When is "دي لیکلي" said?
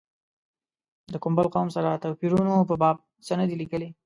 3.49-3.89